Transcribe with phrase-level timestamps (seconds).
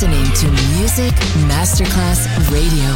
[0.00, 1.12] listening to Music
[1.48, 2.88] Masterclass Radio.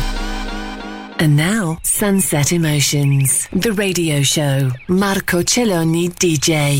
[1.18, 4.70] And now, Sunset Emotions, the radio show.
[4.86, 6.78] Marco Celloni DJ.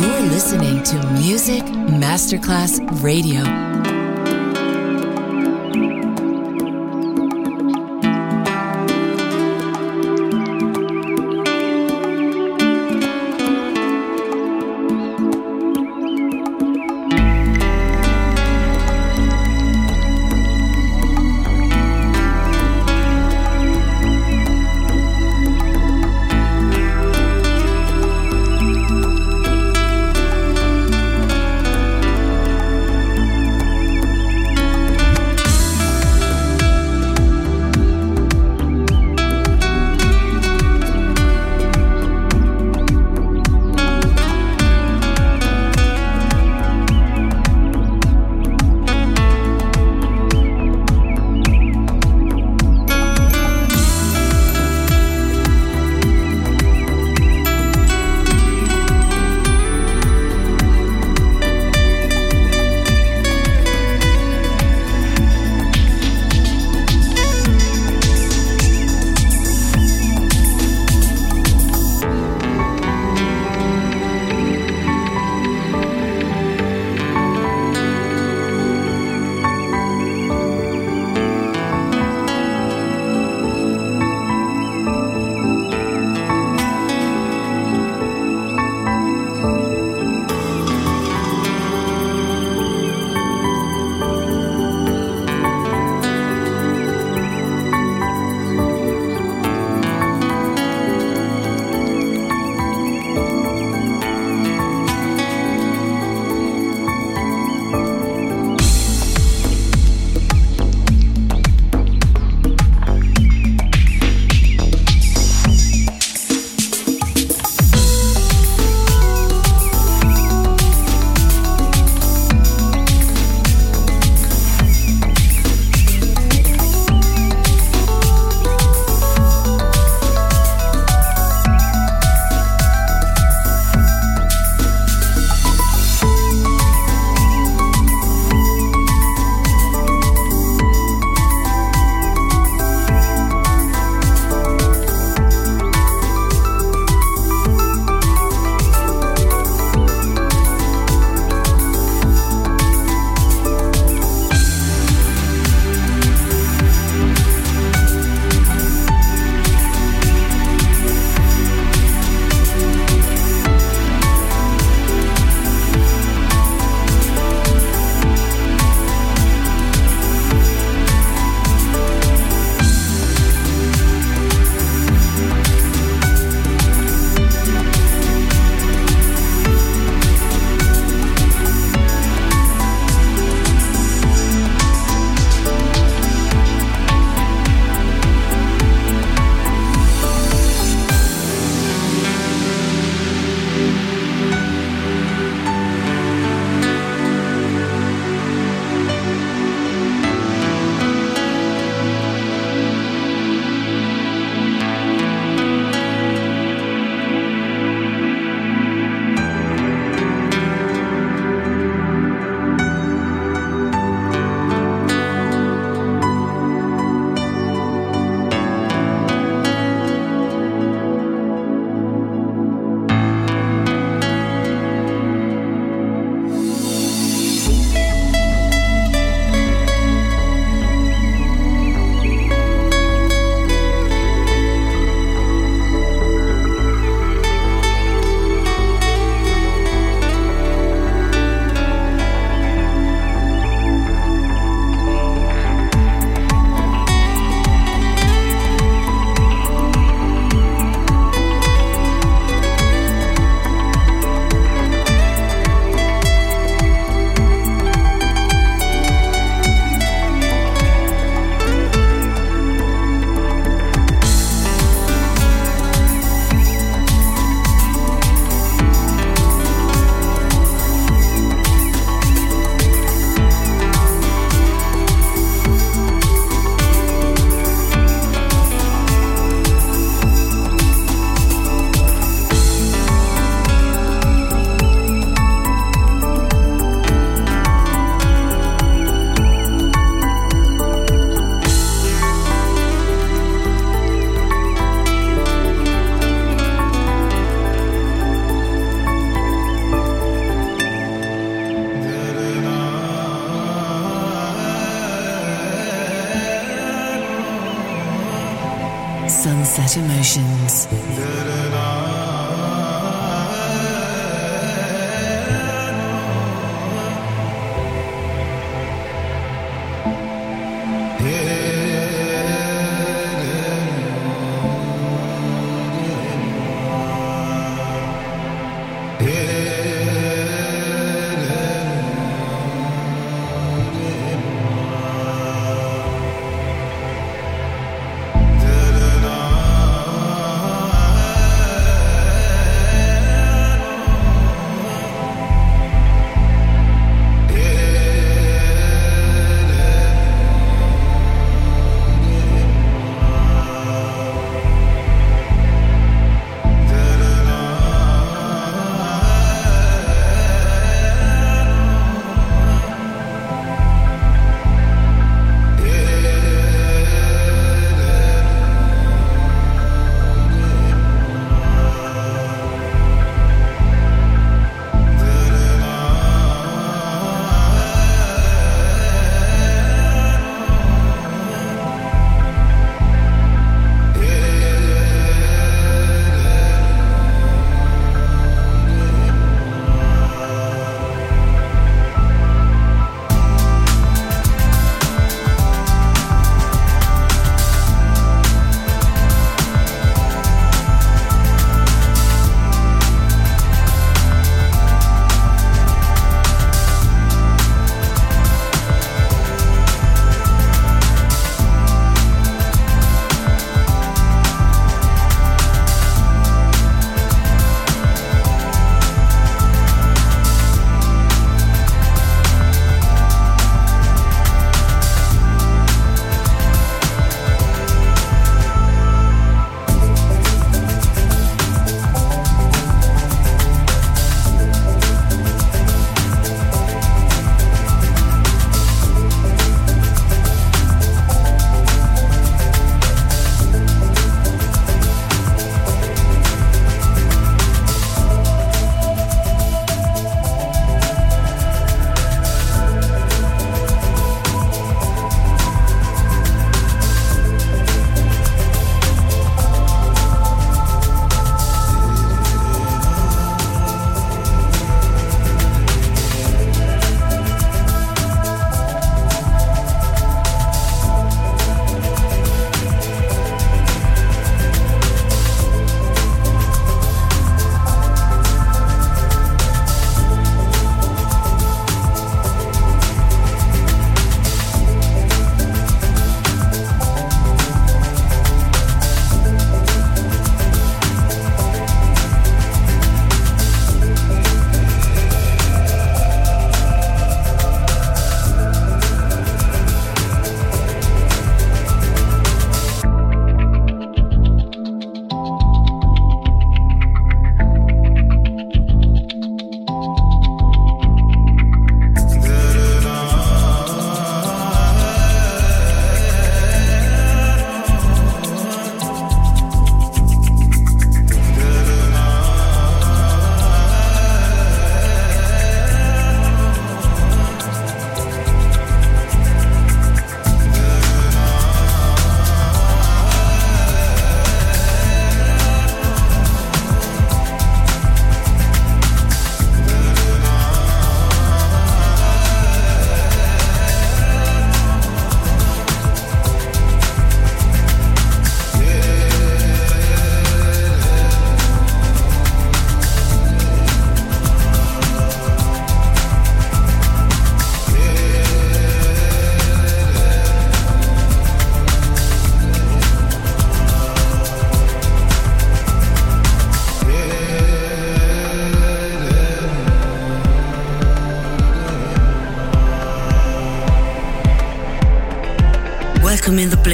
[0.00, 3.99] You're listening to Music Masterclass Radio.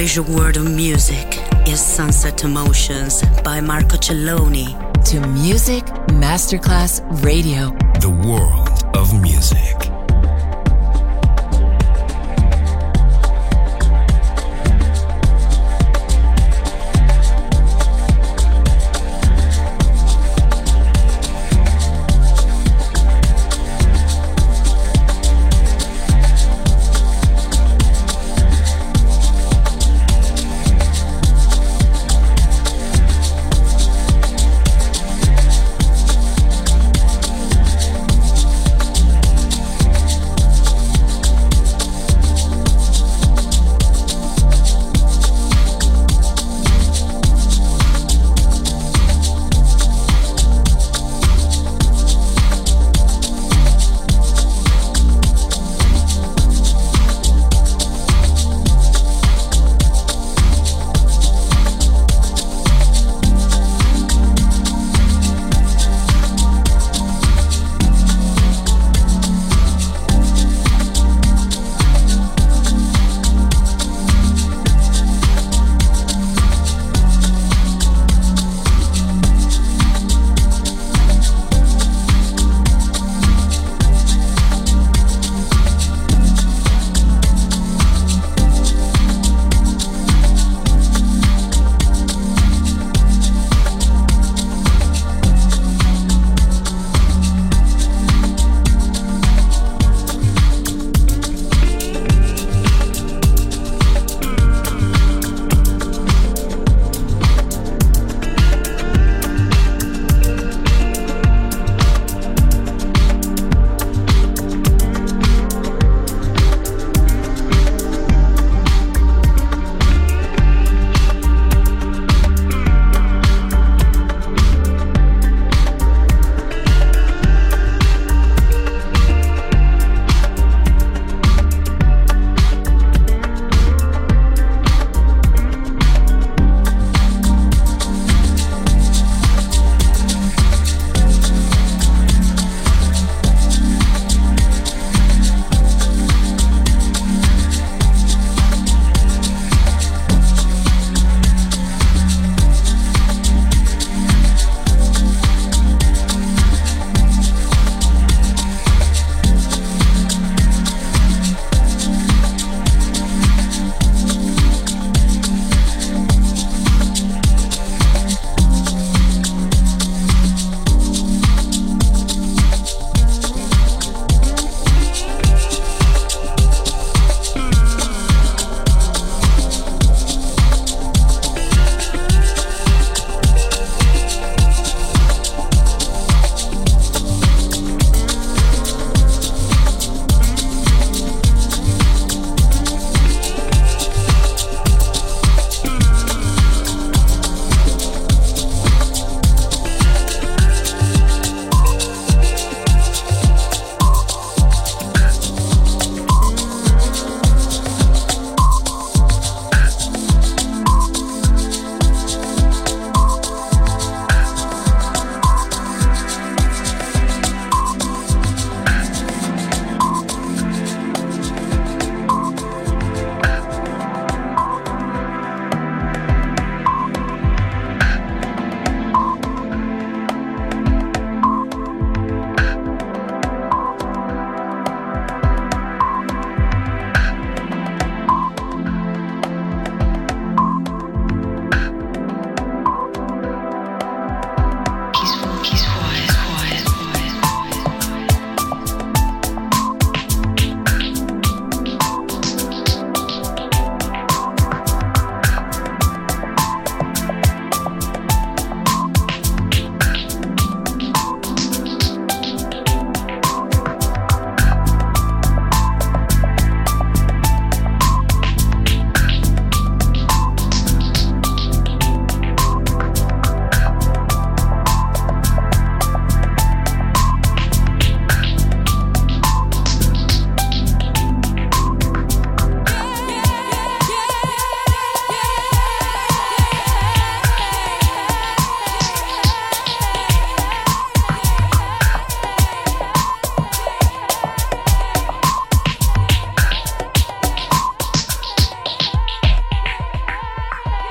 [0.07, 1.37] Pleasure world of music
[1.67, 4.69] is Sunset Emotions by Marco Celloni.
[5.03, 7.71] To Music Masterclass Radio.
[7.99, 9.86] The world of music.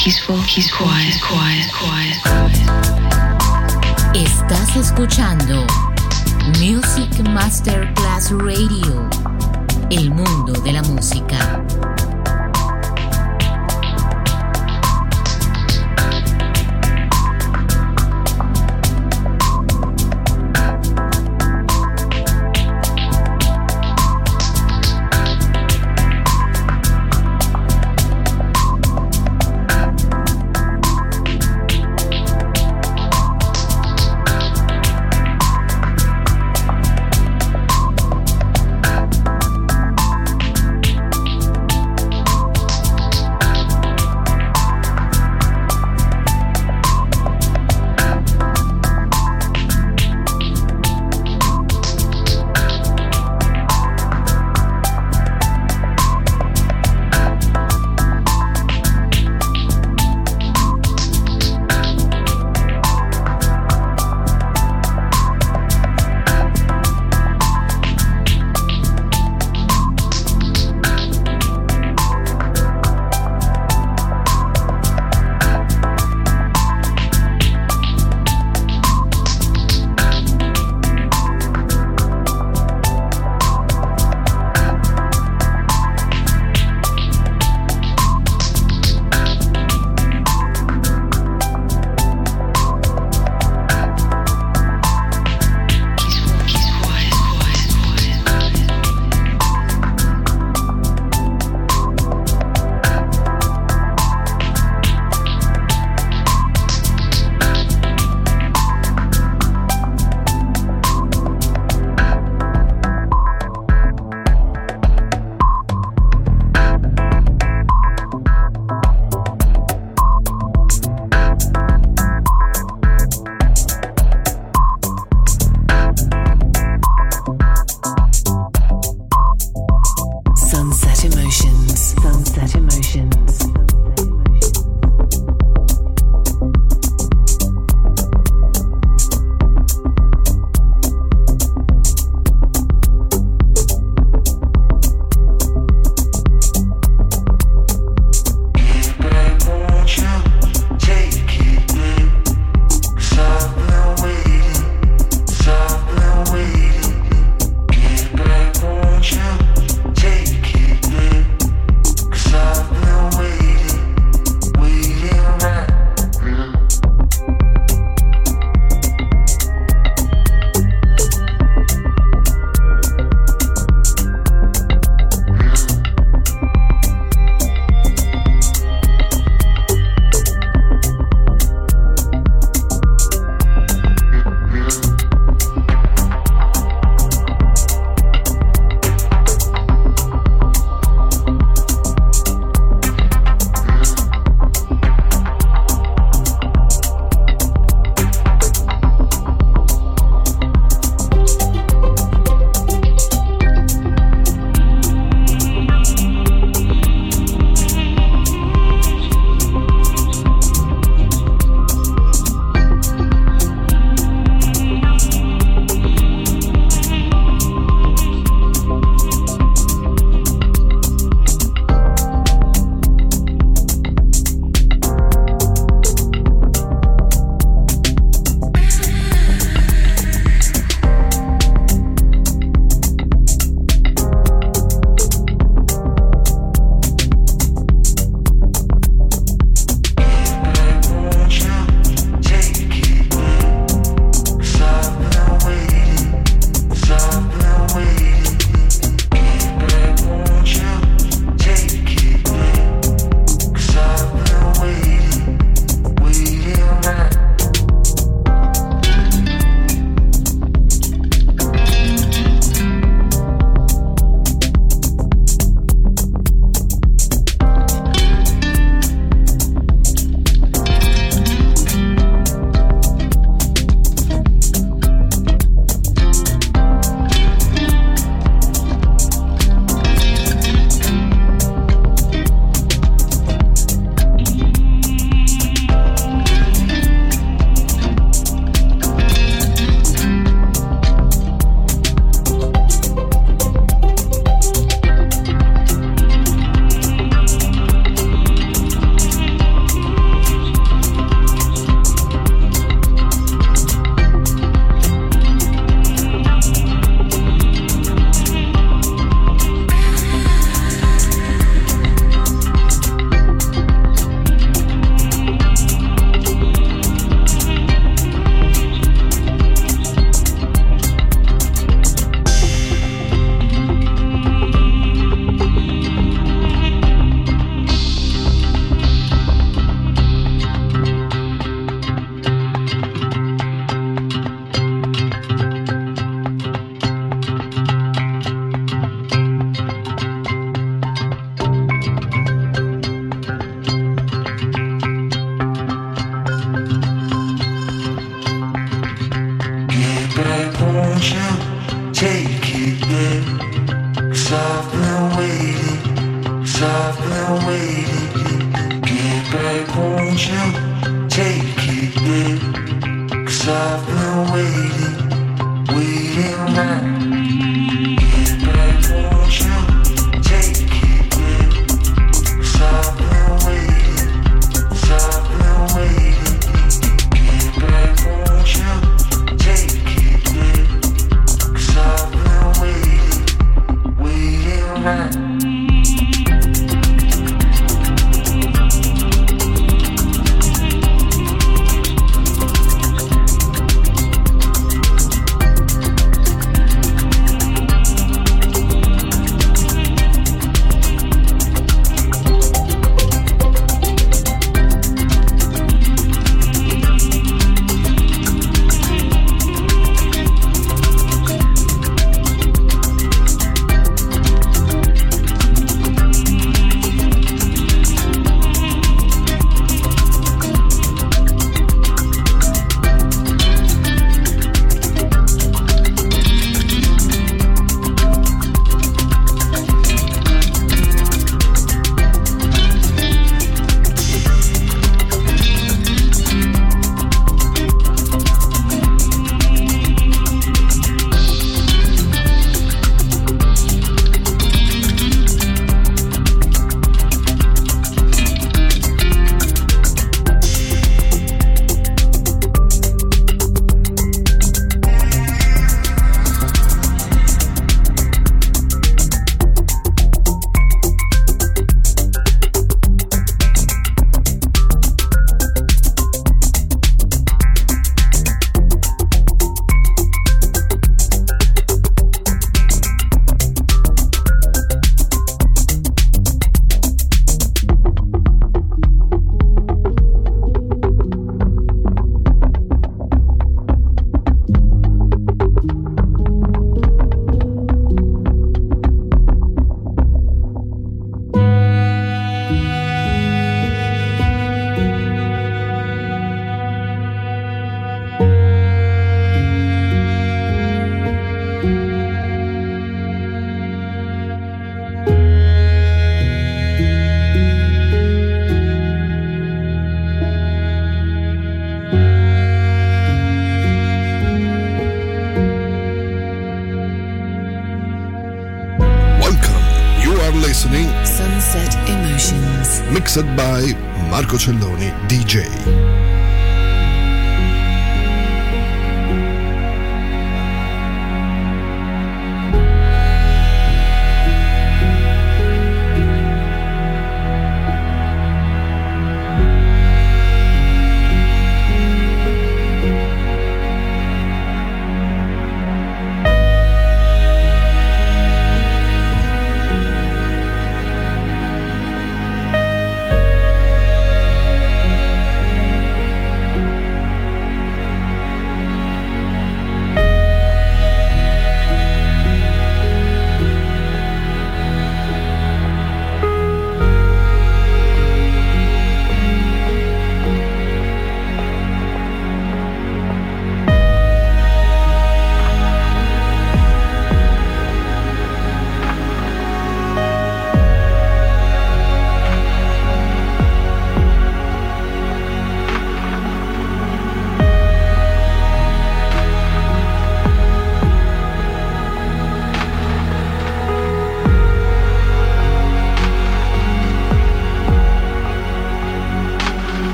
[0.00, 0.18] He's
[0.70, 2.16] quiet, quiet, quiet.
[4.14, 5.66] Estás escuchando
[6.58, 9.10] Music Masterclass Radio,
[9.90, 11.62] el mundo de la música.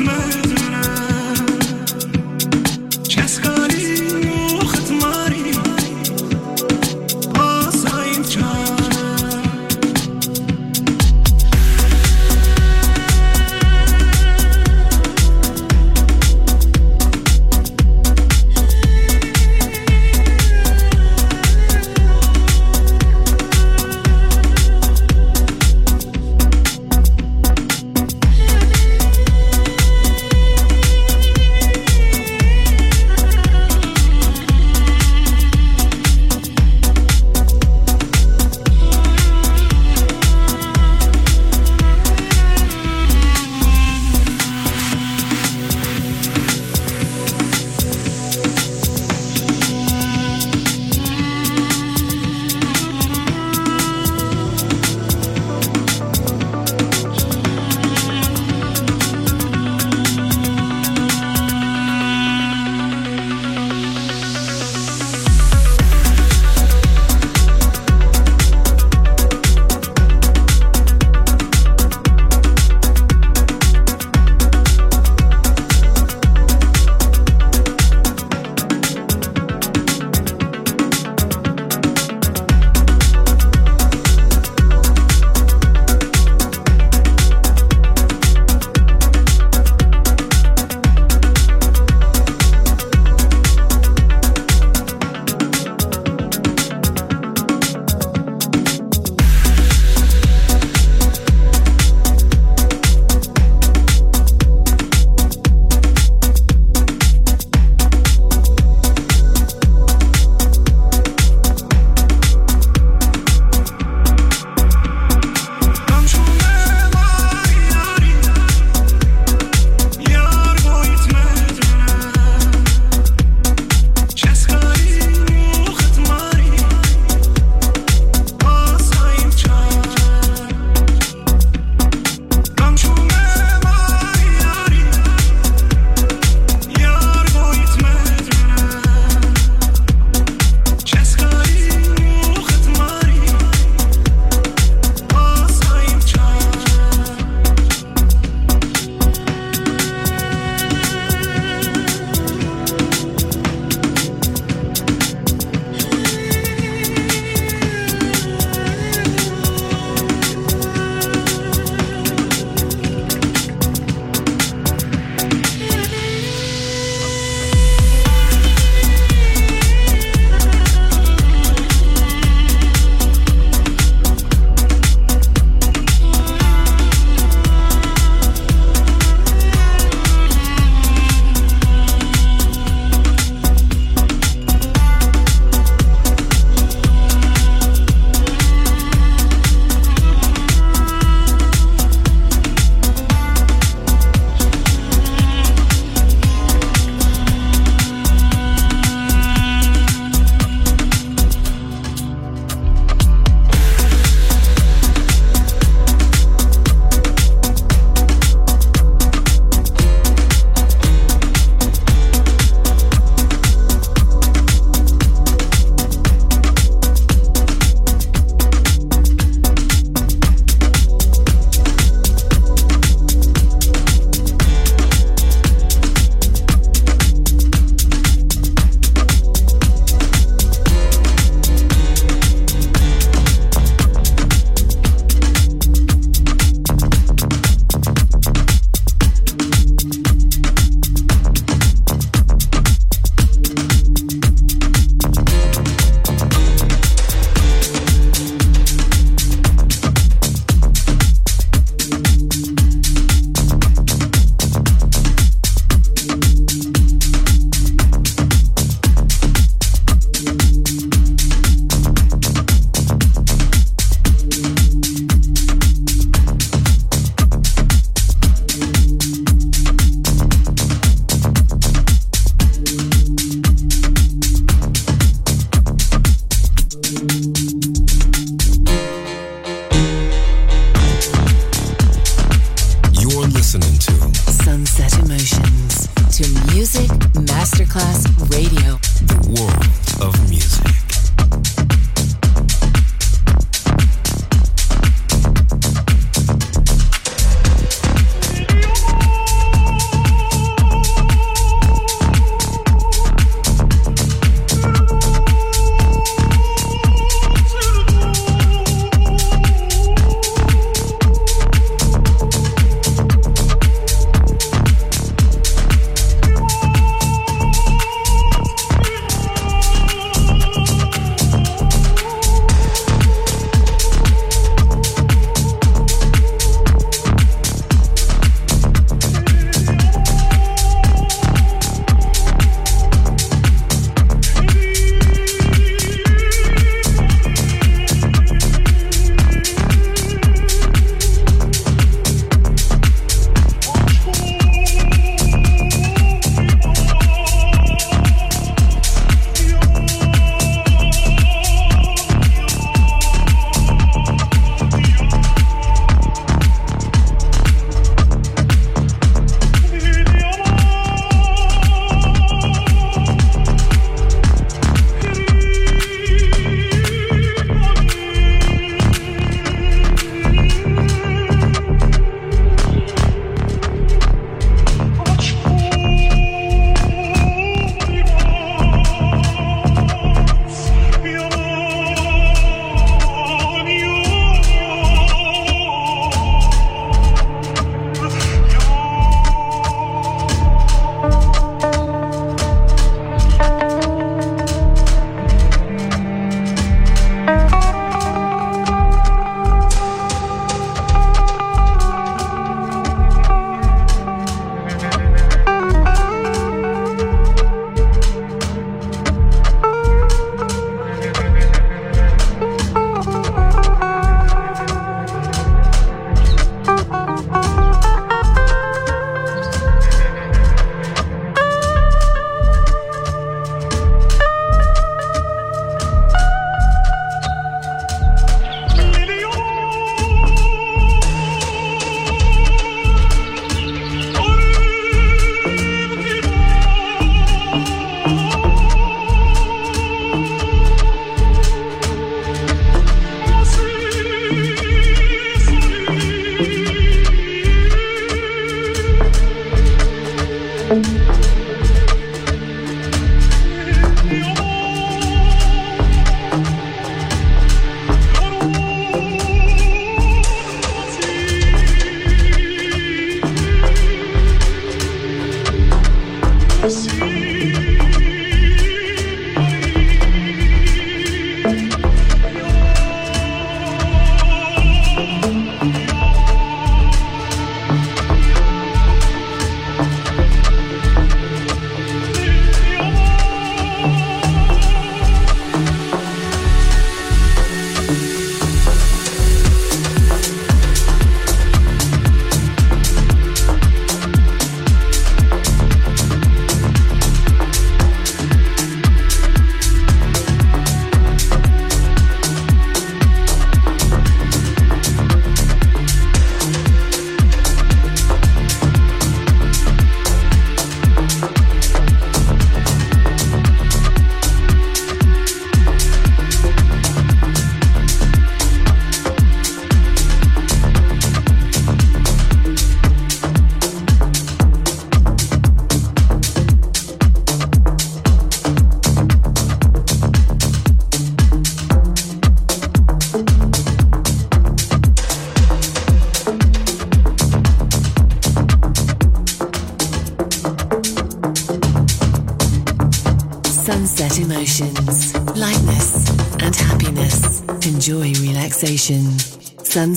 [0.00, 0.39] me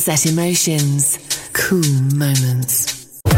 [0.03, 1.17] Sunset Emotions,
[1.53, 1.81] cool
[2.13, 2.42] moments.